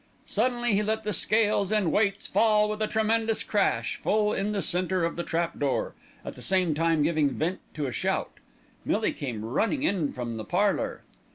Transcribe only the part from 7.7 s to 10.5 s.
to a shout. Millie came running in from the